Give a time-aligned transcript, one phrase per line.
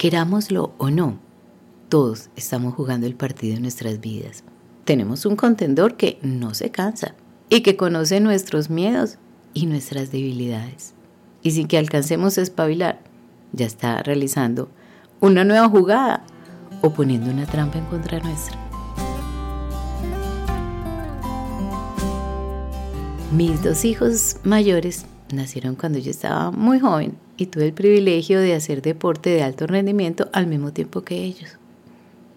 [0.00, 1.18] Querámoslo o no,
[1.90, 4.44] todos estamos jugando el partido de nuestras vidas.
[4.86, 7.14] Tenemos un contendor que no se cansa
[7.50, 9.18] y que conoce nuestros miedos
[9.52, 10.94] y nuestras debilidades.
[11.42, 13.02] Y sin que alcancemos a espabilar,
[13.52, 14.70] ya está realizando
[15.20, 16.24] una nueva jugada
[16.80, 18.58] o poniendo una trampa en contra nuestra.
[23.36, 28.54] Mis dos hijos mayores nacieron cuando yo estaba muy joven y tuve el privilegio de
[28.54, 31.56] hacer deporte de alto rendimiento al mismo tiempo que ellos.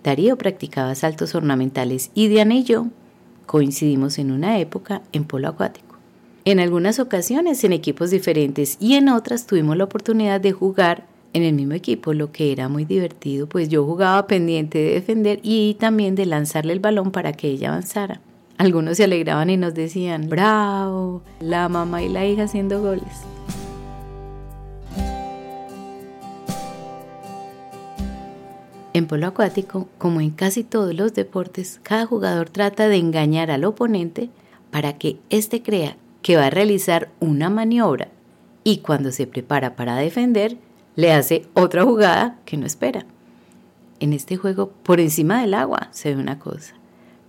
[0.03, 2.87] Darío practicaba saltos ornamentales y Diana y yo
[3.45, 5.97] coincidimos en una época en polo acuático.
[6.45, 11.43] En algunas ocasiones en equipos diferentes y en otras tuvimos la oportunidad de jugar en
[11.43, 15.75] el mismo equipo, lo que era muy divertido, pues yo jugaba pendiente de defender y
[15.79, 18.21] también de lanzarle el balón para que ella avanzara.
[18.57, 23.03] Algunos se alegraban y nos decían, bravo, la mamá y la hija haciendo goles.
[28.93, 33.65] En polo acuático, como en casi todos los deportes, cada jugador trata de engañar al
[33.65, 34.29] oponente
[34.69, 38.09] para que éste crea que va a realizar una maniobra
[38.63, 40.57] y cuando se prepara para defender,
[40.95, 43.05] le hace otra jugada que no espera.
[43.99, 46.75] En este juego, por encima del agua se ve una cosa,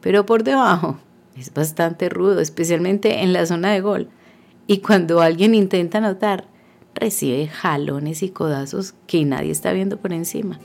[0.01, 0.99] pero por debajo
[1.37, 4.09] es bastante rudo, especialmente en la zona de gol.
[4.67, 6.47] Y cuando alguien intenta anotar,
[6.95, 10.59] recibe jalones y codazos que nadie está viendo por encima.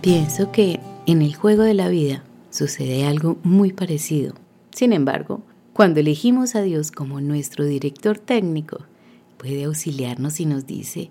[0.00, 4.34] Pienso que en el juego de la vida sucede algo muy parecido.
[4.70, 8.80] Sin embargo, cuando elegimos a Dios como nuestro director técnico,
[9.38, 11.10] puede auxiliarnos y nos dice,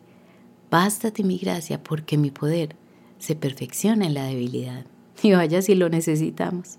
[0.71, 2.75] bástate mi gracia porque mi poder
[3.23, 4.85] se perfecciona en la debilidad.
[5.21, 6.77] Y vaya si lo necesitamos.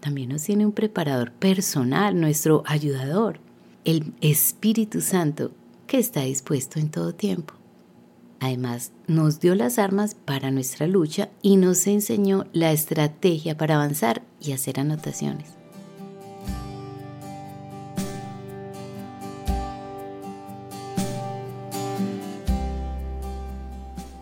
[0.00, 3.38] También nos tiene un preparador personal, nuestro ayudador,
[3.84, 5.52] el Espíritu Santo,
[5.86, 7.54] que está dispuesto en todo tiempo.
[8.40, 14.22] Además, nos dio las armas para nuestra lucha y nos enseñó la estrategia para avanzar
[14.40, 15.54] y hacer anotaciones.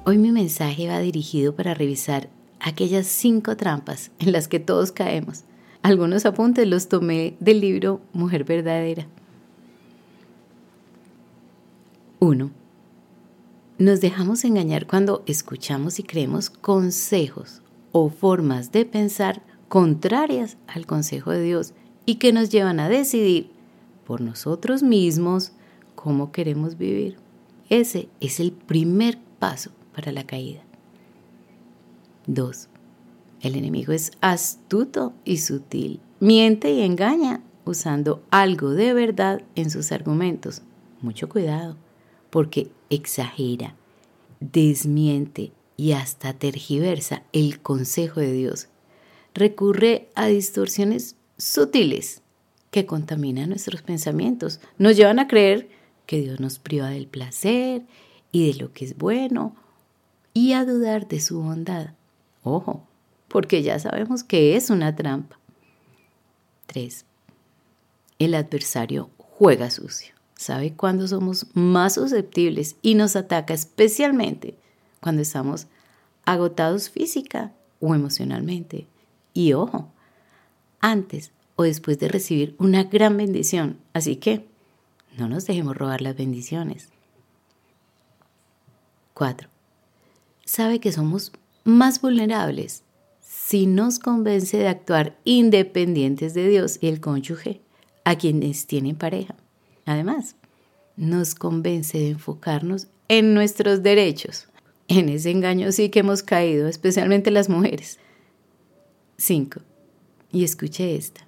[0.07, 2.29] Hoy mi mensaje va dirigido para revisar
[2.61, 5.45] aquellas cinco trampas en las que todos caemos.
[5.81, 9.07] Algunos apuntes los tomé del libro Mujer Verdadera.
[12.21, 12.51] 1.
[13.79, 21.31] Nos dejamos engañar cuando escuchamos y creemos consejos o formas de pensar contrarias al consejo
[21.31, 21.73] de Dios
[22.05, 23.49] y que nos llevan a decidir
[24.07, 25.53] por nosotros mismos
[25.95, 27.17] cómo queremos vivir.
[27.71, 30.63] Ese es el primer paso para la caída.
[32.27, 32.69] 2.
[33.41, 36.01] El enemigo es astuto y sutil.
[36.21, 40.63] Miente y engaña usando algo de verdad en sus argumentos.
[41.01, 41.77] Mucho cuidado,
[42.31, 43.75] porque exagera,
[44.41, 48.69] desmiente y hasta tergiversa el consejo de Dios.
[49.35, 52.23] Recurre a distorsiones sutiles
[52.71, 54.61] que contaminan nuestros pensamientos.
[54.79, 55.69] Nos llevan a creer
[56.07, 57.83] que Dios nos priva del placer
[58.33, 59.55] y de lo que es bueno
[60.35, 61.95] y a dudar de su bondad.
[62.43, 62.83] Ojo,
[63.29, 65.39] porque ya sabemos que es una trampa.
[66.67, 67.07] 3.
[68.19, 70.13] El adversario juega sucio.
[70.37, 74.57] Sabe cuándo somos más susceptibles y nos ataca especialmente
[75.01, 75.69] cuando estamos
[76.25, 78.89] agotados física o emocionalmente.
[79.33, 79.89] Y ojo,
[80.81, 83.79] antes o después de recibir una gran bendición.
[83.93, 84.47] Así que
[85.17, 86.89] no nos dejemos robar las bendiciones.
[89.15, 89.54] 4
[90.55, 91.33] sabe que somos
[91.65, 92.85] más vulnerables
[93.21, 97.61] si nos convence de actuar independientes de Dios y el cónyuge
[98.05, 99.35] a quienes tienen pareja.
[99.85, 100.37] Además,
[100.97, 104.47] nos convence de enfocarnos en nuestros derechos.
[104.87, 107.99] En ese engaño sí que hemos caído, especialmente las mujeres.
[109.17, 109.61] 5.
[110.31, 111.27] Y escuche esta.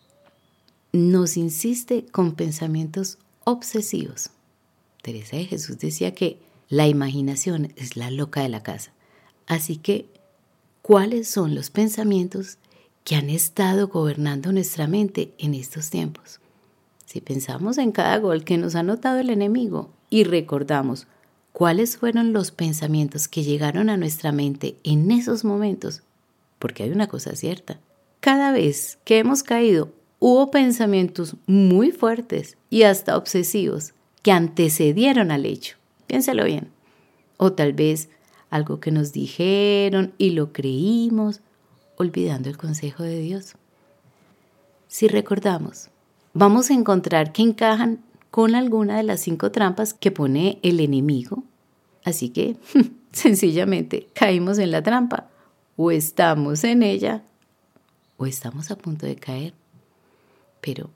[0.92, 4.30] Nos insiste con pensamientos obsesivos.
[5.02, 6.38] Teresa de Jesús decía que
[6.68, 8.92] la imaginación es la loca de la casa.
[9.46, 10.06] Así que,
[10.82, 12.58] ¿cuáles son los pensamientos
[13.04, 16.40] que han estado gobernando nuestra mente en estos tiempos?
[17.04, 21.06] Si pensamos en cada gol que nos ha notado el enemigo y recordamos
[21.52, 26.02] cuáles fueron los pensamientos que llegaron a nuestra mente en esos momentos,
[26.58, 27.78] porque hay una cosa cierta,
[28.20, 35.46] cada vez que hemos caído hubo pensamientos muy fuertes y hasta obsesivos que antecedieron al
[35.46, 35.76] hecho.
[36.08, 36.70] Piénsalo bien.
[37.36, 38.08] O tal vez
[38.56, 41.40] algo que nos dijeron y lo creímos,
[41.96, 43.54] olvidando el consejo de Dios.
[44.88, 45.88] Si recordamos,
[46.34, 51.44] vamos a encontrar que encajan con alguna de las cinco trampas que pone el enemigo.
[52.04, 52.56] Así que,
[53.12, 55.28] sencillamente, caímos en la trampa.
[55.76, 57.22] O estamos en ella
[58.16, 59.54] o estamos a punto de caer.
[60.60, 60.90] Pero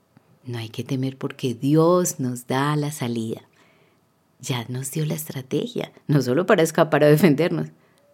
[0.45, 3.41] no hay que temer porque Dios nos da la salida.
[4.41, 7.67] Ya nos dio la estrategia, no solo para escapar o defendernos,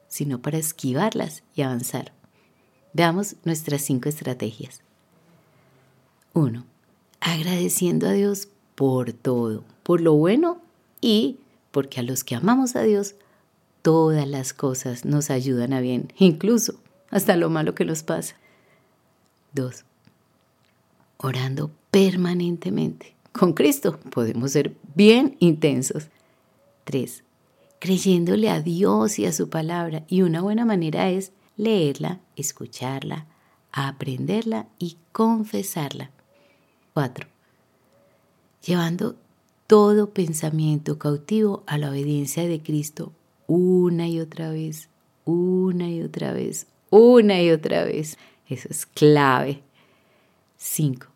[0.08, 2.14] sino para esquivarlas y avanzar.
[2.94, 4.82] Veamos nuestras cinco estrategias.
[6.34, 6.66] 1.
[7.20, 10.62] Agradeciendo a Dios por todo, por lo bueno
[11.02, 11.38] y
[11.72, 13.16] porque a los que amamos a Dios,
[13.82, 16.76] todas las cosas nos ayudan a bien, incluso
[17.10, 18.36] hasta lo malo que nos pasa.
[19.54, 19.86] 2.
[21.18, 23.16] Orando permanentemente.
[23.32, 26.10] Con Cristo podemos ser bien intensos.
[26.88, 27.26] 3.
[27.80, 30.06] Creyéndole a Dios y a su palabra.
[30.08, 33.28] Y una buena manera es leerla, escucharla,
[33.74, 36.12] aprenderla y confesarla.
[36.94, 37.28] 4.
[38.66, 39.18] Llevando
[39.68, 43.12] todo pensamiento cautivo a la obediencia de Cristo
[43.48, 44.90] una y otra vez,
[45.26, 48.18] una y otra vez, una y otra vez.
[48.48, 49.62] Eso es clave.
[50.56, 51.08] 5.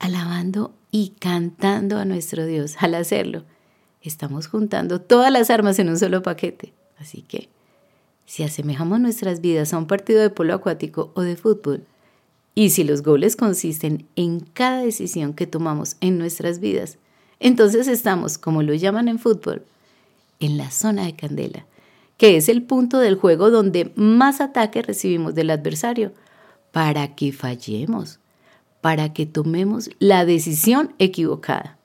[0.00, 2.74] Alabando y cantando a nuestro Dios.
[2.80, 3.44] Al hacerlo,
[4.02, 6.72] estamos juntando todas las armas en un solo paquete.
[6.98, 7.48] Así que,
[8.26, 11.84] si asemejamos nuestras vidas a un partido de polo acuático o de fútbol,
[12.54, 16.98] y si los goles consisten en cada decisión que tomamos en nuestras vidas,
[17.40, 19.64] entonces estamos, como lo llaman en fútbol,
[20.38, 21.66] en la zona de candela,
[22.18, 26.12] que es el punto del juego donde más ataques recibimos del adversario,
[26.72, 28.18] para que fallemos,
[28.80, 31.78] para que tomemos la decisión equivocada.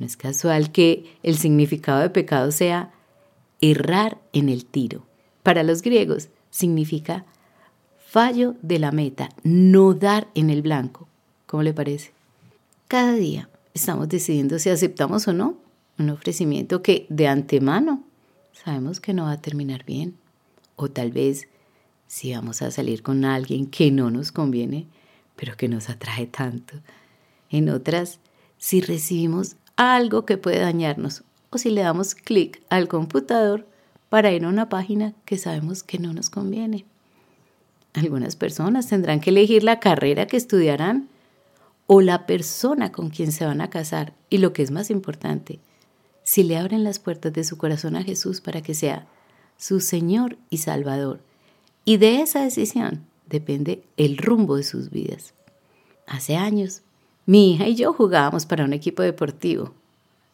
[0.00, 2.90] No es casual que el significado de pecado sea
[3.60, 5.06] errar en el tiro.
[5.42, 7.26] Para los griegos significa
[8.06, 11.06] fallo de la meta, no dar en el blanco.
[11.46, 12.12] ¿Cómo le parece?
[12.88, 15.58] Cada día estamos decidiendo si aceptamos o no
[15.98, 18.02] un ofrecimiento que de antemano
[18.52, 20.16] sabemos que no va a terminar bien.
[20.76, 21.46] O tal vez
[22.06, 24.86] si vamos a salir con alguien que no nos conviene,
[25.36, 26.74] pero que nos atrae tanto.
[27.50, 28.18] En otras,
[28.56, 33.66] si recibimos algo que puede dañarnos o si le damos clic al computador
[34.10, 36.84] para ir a una página que sabemos que no nos conviene.
[37.94, 41.08] Algunas personas tendrán que elegir la carrera que estudiarán
[41.86, 45.60] o la persona con quien se van a casar y lo que es más importante,
[46.24, 49.06] si le abren las puertas de su corazón a Jesús para que sea
[49.56, 51.20] su Señor y Salvador
[51.86, 55.32] y de esa decisión depende el rumbo de sus vidas.
[56.06, 56.82] Hace años,
[57.26, 59.74] mi hija y yo jugábamos para un equipo deportivo,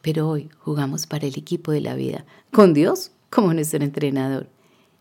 [0.01, 4.47] pero hoy jugamos para el equipo de la vida, con Dios como nuestro entrenador.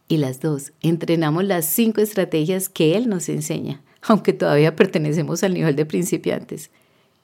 [0.08, 5.54] Y las dos entrenamos las cinco estrategias que Él nos enseña, aunque todavía pertenecemos al
[5.54, 6.70] nivel de principiantes.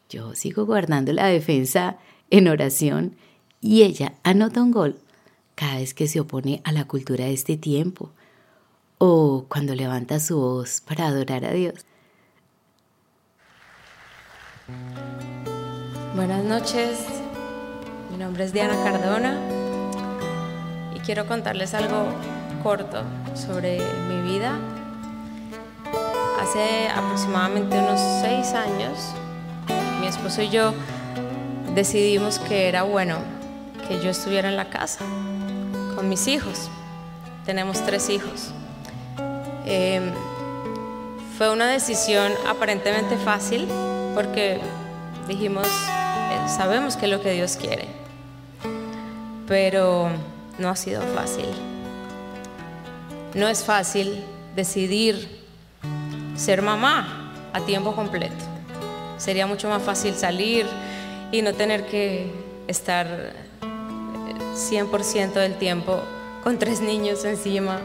[0.08, 1.98] Yo sigo guardando la defensa
[2.30, 3.16] en oración
[3.60, 4.96] y ella anota un gol
[5.54, 8.10] cada vez que se opone a la cultura de este tiempo,
[8.98, 11.84] o cuando levanta su voz para adorar a Dios.
[16.14, 16.98] Buenas noches,
[18.10, 19.38] mi nombre es Diana Cardona
[20.94, 22.06] y quiero contarles algo
[22.62, 23.02] corto
[23.34, 24.58] sobre mi vida.
[26.40, 29.14] Hace aproximadamente unos seis años,
[30.00, 30.74] mi esposo y yo
[31.74, 33.16] decidimos que era bueno
[33.88, 35.04] que yo estuviera en la casa
[35.94, 36.68] con mis hijos.
[37.46, 38.52] Tenemos tres hijos.
[39.64, 40.12] Em,
[41.38, 43.66] fue una decisión aparentemente fácil
[44.14, 44.60] porque
[45.28, 47.86] dijimos, eh, sabemos que es lo que Dios quiere,
[49.46, 50.10] pero
[50.58, 51.46] no ha sido fácil.
[53.34, 54.22] No es fácil
[54.54, 55.40] decidir
[56.36, 58.44] ser mamá a tiempo completo.
[59.16, 60.66] Sería mucho más fácil salir
[61.30, 62.30] y no tener que
[62.66, 63.32] estar
[64.54, 66.00] 100% eh, del tiempo
[66.42, 67.80] con tres niños encima.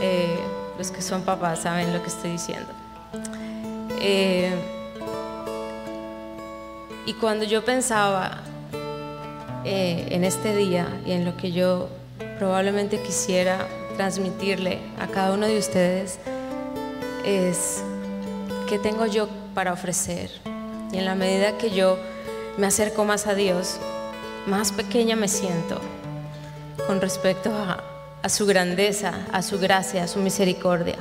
[0.00, 0.38] Eh,
[0.76, 2.68] los que son papás saben lo que estoy diciendo.
[7.08, 8.42] Y cuando yo pensaba
[9.64, 11.88] eh, en este día y en lo que yo
[12.38, 16.18] probablemente quisiera transmitirle a cada uno de ustedes,
[17.24, 17.82] es
[18.68, 20.30] qué tengo yo para ofrecer.
[20.92, 21.96] Y en la medida que yo
[22.58, 23.78] me acerco más a Dios,
[24.46, 25.80] más pequeña me siento
[26.86, 27.82] con respecto a,
[28.22, 30.96] a su grandeza, a su gracia, a su misericordia.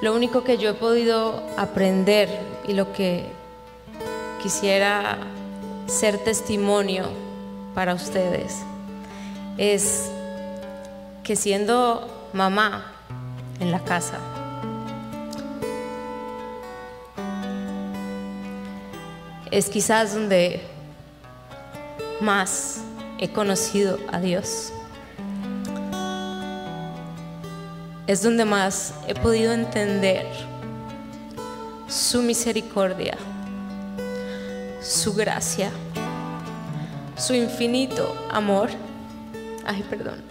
[0.00, 2.28] Lo único que yo he podido aprender
[2.68, 3.26] y lo que
[4.44, 5.16] quisiera
[5.86, 7.08] ser testimonio
[7.74, 8.58] para ustedes
[9.56, 10.10] es
[11.22, 12.92] que siendo mamá
[13.58, 14.18] en la casa,
[19.50, 20.60] es quizás donde
[22.20, 22.82] más
[23.18, 24.74] he conocido a Dios.
[28.06, 30.26] Es donde más he podido entender
[31.88, 33.16] su misericordia,
[34.84, 35.70] su gracia,
[37.16, 38.68] su infinito amor.
[39.64, 40.22] Ay, perdón.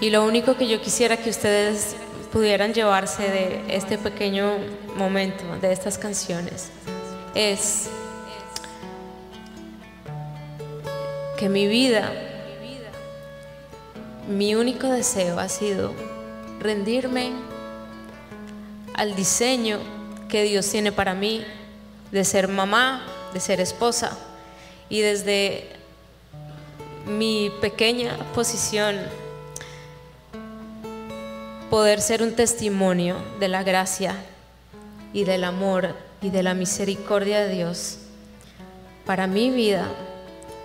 [0.00, 1.96] Y lo único que yo quisiera que ustedes
[2.32, 4.58] pudieran llevarse de este pequeño
[4.96, 6.70] momento, de estas canciones,
[7.34, 7.88] es
[11.36, 12.12] que mi vida,
[14.28, 15.94] mi único deseo ha sido
[16.60, 17.32] rendirme
[18.94, 19.78] al diseño
[20.28, 21.44] que Dios tiene para mí
[22.12, 24.18] de ser mamá, de ser esposa.
[24.90, 25.70] Y desde
[27.06, 28.96] mi pequeña posición
[31.70, 34.14] poder ser un testimonio de la gracia
[35.14, 37.98] y del amor y de la misericordia de Dios
[39.06, 39.86] para mi vida,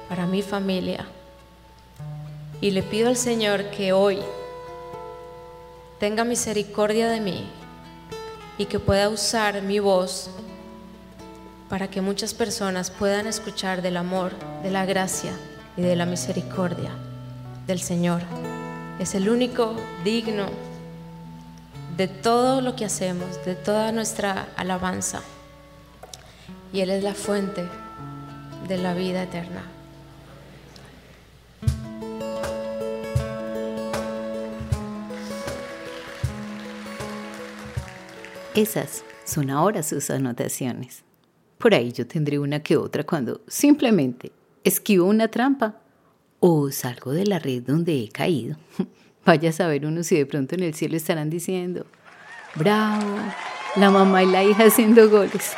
[0.10, 1.06] para mi familia.
[2.64, 4.20] Y le pido al Señor que hoy
[6.00, 7.46] tenga misericordia de mí
[8.58, 10.30] y que pueda usar mi voz
[11.68, 14.32] para que muchas personas puedan escuchar del amor,
[14.64, 15.34] de la gracia
[15.76, 16.92] y de la misericordia
[17.68, 18.22] del Señor.
[18.98, 20.46] Es el único digno
[21.98, 25.22] de todo lo que hacemos, de toda nuestra alabanza.
[26.72, 27.66] Y Él es la fuente
[28.70, 29.64] de la vida eterna.
[38.56, 41.04] Esas son ahora sus anotaciones.
[41.58, 44.32] Por ahí yo tendré una que otra cuando simplemente
[44.64, 45.82] esquivo una trampa
[46.40, 48.58] o salgo de la red donde he caído.
[49.26, 51.88] Vaya a saber uno si de pronto en el cielo estarán diciendo,
[52.54, 53.18] bravo,
[53.76, 55.54] la mamá y la hija haciendo goles.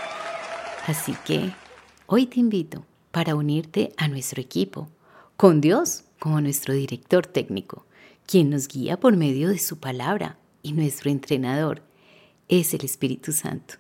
[0.88, 1.52] Así que
[2.06, 4.88] hoy te invito para unirte a nuestro equipo,
[5.36, 7.86] con Dios como nuestro director técnico,
[8.26, 11.82] quien nos guía por medio de su palabra y nuestro entrenador
[12.50, 13.76] es el Espíritu Santo.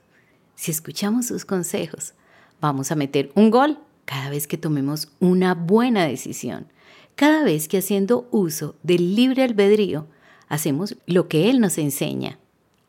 [0.55, 2.13] Si escuchamos sus consejos,
[2.61, 6.67] vamos a meter un gol cada vez que tomemos una buena decisión
[7.15, 10.07] cada vez que haciendo uso del libre albedrío
[10.49, 12.37] hacemos lo que Él nos enseña,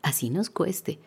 [0.01, 0.99] así nos cueste,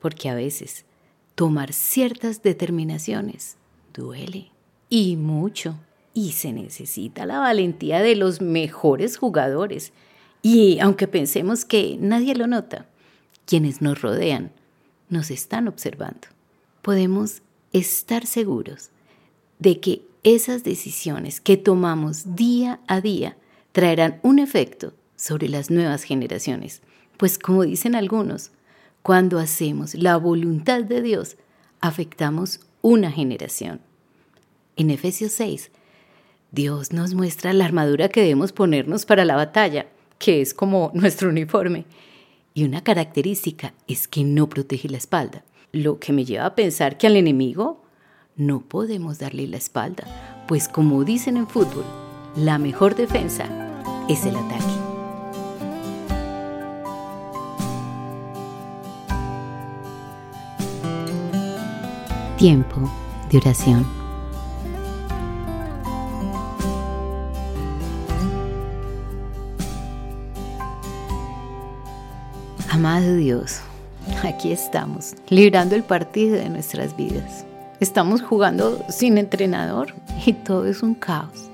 [0.00, 0.86] porque a veces
[1.34, 3.56] tomar ciertas determinaciones
[3.92, 4.50] duele
[4.88, 5.78] y mucho,
[6.14, 9.92] y se necesita la valentía de los mejores jugadores.
[10.42, 12.86] Y aunque pensemos que nadie lo nota,
[13.46, 14.52] quienes nos rodean
[15.08, 16.28] nos están observando.
[16.82, 18.90] Podemos estar seguros
[19.58, 23.36] de que esas decisiones que tomamos día a día
[23.72, 26.82] traerán un efecto sobre las nuevas generaciones.
[27.16, 28.50] Pues como dicen algunos,
[29.02, 31.36] cuando hacemos la voluntad de Dios,
[31.80, 33.80] afectamos una generación.
[34.76, 35.70] En Efesios 6,
[36.52, 39.86] Dios nos muestra la armadura que debemos ponernos para la batalla,
[40.18, 41.84] que es como nuestro uniforme.
[42.56, 46.96] Y una característica es que no protege la espalda, lo que me lleva a pensar
[46.96, 47.82] que al enemigo
[48.36, 50.04] no podemos darle la espalda,
[50.46, 51.84] pues como dicen en fútbol,
[52.36, 53.48] la mejor defensa
[54.08, 54.64] es el ataque.
[62.38, 62.88] Tiempo
[63.32, 64.03] de oración.
[72.74, 73.60] Amado Dios,
[74.24, 77.46] aquí estamos, librando el partido de nuestras vidas.
[77.78, 79.94] Estamos jugando sin entrenador
[80.26, 81.48] y todo es un caos.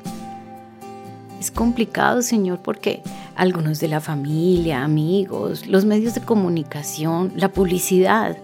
[1.39, 3.03] Es complicado, Señor, porque
[3.37, 8.39] algunos de la familia, amigos, los medios de comunicación, la publicidad,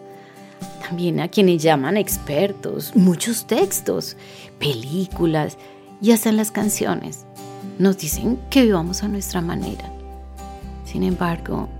[0.87, 4.19] también a quienes llaman expertos, muchos textos,
[4.59, 5.57] películas
[6.03, 7.25] y hasta las canciones,
[7.79, 9.91] nos dicen que vivamos a nuestra manera.
[10.85, 11.71] Sin embargo,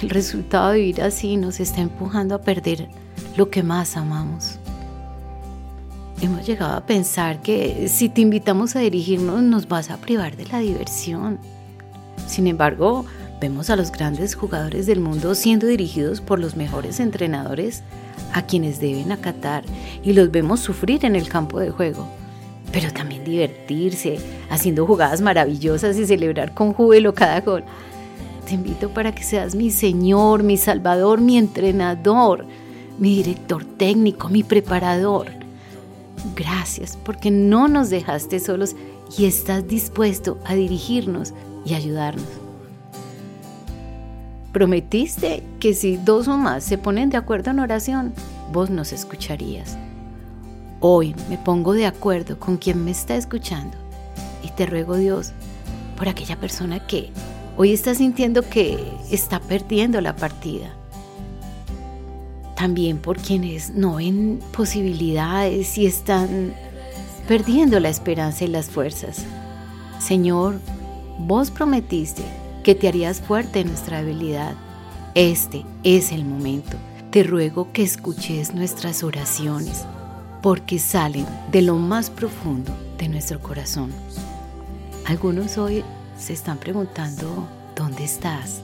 [0.00, 2.88] el resultado de vivir así nos está empujando a perder
[3.36, 4.58] lo que más amamos
[6.22, 10.46] hemos llegado a pensar que si te invitamos a dirigirnos nos vas a privar de
[10.46, 11.40] la diversión.
[12.28, 13.04] Sin embargo,
[13.40, 17.82] vemos a los grandes jugadores del mundo siendo dirigidos por los mejores entrenadores
[18.32, 19.64] a quienes deben acatar
[20.04, 22.06] y los vemos sufrir en el campo de juego,
[22.72, 24.18] pero también divertirse,
[24.48, 27.64] haciendo jugadas maravillosas y celebrar con júbilo cada gol.
[28.46, 32.46] Te invito para que seas mi Señor, mi Salvador, mi entrenador,
[32.98, 35.42] mi director técnico, mi preparador
[36.36, 38.76] Gracias porque no nos dejaste solos
[39.16, 41.32] y estás dispuesto a dirigirnos
[41.64, 42.26] y ayudarnos.
[44.52, 48.12] prometiste que si dos o más se ponen de acuerdo en oración,
[48.52, 49.78] vos nos escucharías.
[50.80, 53.78] Hoy me pongo de acuerdo con quien me está escuchando
[54.44, 55.32] y te ruego Dios
[55.96, 57.10] por aquella persona que
[57.56, 58.78] hoy está sintiendo que
[59.10, 60.74] está perdiendo la partida.
[62.56, 66.54] También por quienes no ven posibilidades y están
[67.26, 69.24] perdiendo la esperanza y las fuerzas.
[69.98, 70.60] Señor,
[71.18, 72.22] vos prometiste
[72.62, 74.54] que te harías fuerte en nuestra debilidad.
[75.14, 76.76] Este es el momento.
[77.10, 79.84] Te ruego que escuches nuestras oraciones,
[80.40, 83.90] porque salen de lo más profundo de nuestro corazón.
[85.04, 85.84] Algunos hoy
[86.22, 88.62] se están preguntando, ¿dónde estás?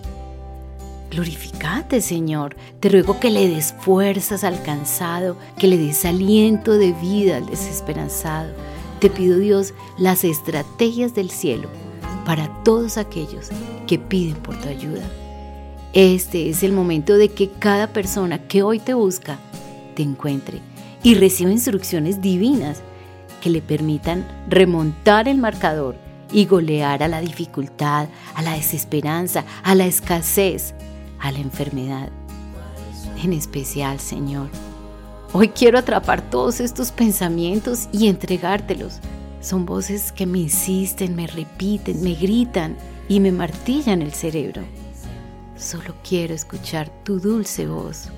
[1.11, 2.57] Glorificate, Señor.
[2.81, 7.47] Te ruego que le des fuerzas al cansado, que le des aliento de vida al
[7.47, 8.53] desesperanzado.
[9.01, 11.69] Te pido, Dios, las estrategias del cielo
[12.25, 13.49] para todos aquellos
[13.87, 15.03] que piden por tu ayuda.
[15.95, 19.39] Este es el momento de que cada persona que hoy te busca
[19.97, 20.61] te encuentre
[21.03, 22.83] y reciba instrucciones divinas
[23.41, 29.75] que le permitan remontar el marcador y golear a la dificultad, a la desesperanza, a
[29.75, 30.75] la escasez,
[31.21, 32.11] a la enfermedad.
[33.23, 34.49] En especial, Señor,
[35.33, 39.01] hoy quiero atrapar todos estos pensamientos y entregártelos
[39.41, 42.77] son voces que me insisten, me repiten, me gritan
[43.09, 44.63] y me martillan el cerebro.
[45.57, 48.09] Solo quiero escuchar tu dulce voz.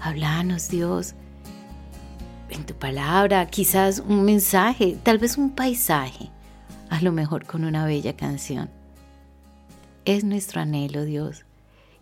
[0.00, 1.14] Hablanos, Dios,
[2.50, 6.30] en tu palabra, quizás un mensaje, tal vez un paisaje,
[6.94, 8.70] a lo mejor con una bella canción.
[10.04, 11.44] Es nuestro anhelo, Dios,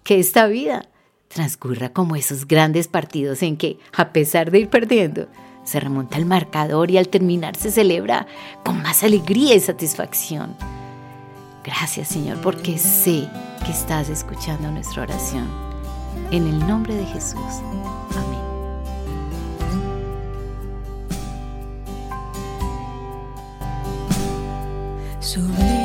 [0.05, 0.87] que esta vida
[1.29, 5.29] transcurra como esos grandes partidos en que, a pesar de ir perdiendo,
[5.65, 8.27] se remonta el marcador y al terminar se celebra
[8.65, 10.55] con más alegría y satisfacción.
[11.65, 13.29] Gracias Señor porque sé
[13.65, 15.49] que estás escuchando nuestra oración.
[16.33, 17.63] En el nombre de Jesús.
[18.17, 18.42] Amén.
[25.23, 25.82] so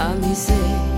[0.00, 0.89] amusée.